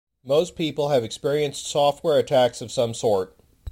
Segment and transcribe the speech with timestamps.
[0.25, 3.37] Most people have experienced software attacks of some sort.